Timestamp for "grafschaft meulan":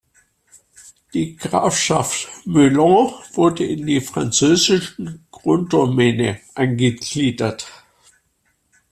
1.35-3.13